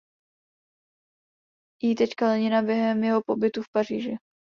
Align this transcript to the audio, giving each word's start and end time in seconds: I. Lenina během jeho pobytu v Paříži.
I. 1.83 1.95
Lenina 2.21 2.61
během 2.61 3.03
jeho 3.03 3.21
pobytu 3.25 3.61
v 3.61 3.69
Paříži. 3.75 4.15